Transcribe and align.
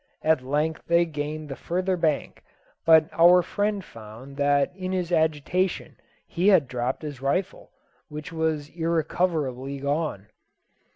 At 0.23 0.41
length 0.43 0.81
they 0.87 1.05
gained 1.05 1.47
the 1.47 1.55
further 1.55 1.95
bank; 1.95 2.43
but 2.87 3.07
our 3.13 3.43
friend 3.43 3.85
found 3.85 4.35
that 4.37 4.75
in 4.75 4.91
his 4.93 5.11
agitation 5.11 5.95
he 6.25 6.47
had 6.47 6.67
dropped 6.67 7.03
his 7.03 7.21
rifle, 7.21 7.69
which 8.09 8.33
was 8.33 8.69
irrecoverably 8.69 9.77
gone. 9.77 10.25